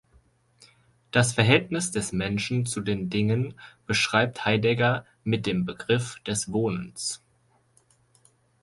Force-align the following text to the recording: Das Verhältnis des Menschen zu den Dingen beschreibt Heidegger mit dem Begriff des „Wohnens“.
Das 1.11 1.31
Verhältnis 1.33 1.91
des 1.91 2.11
Menschen 2.11 2.65
zu 2.65 2.81
den 2.81 3.11
Dingen 3.11 3.53
beschreibt 3.85 4.45
Heidegger 4.45 5.05
mit 5.23 5.45
dem 5.45 5.63
Begriff 5.63 6.19
des 6.21 6.51
„Wohnens“. 6.51 7.21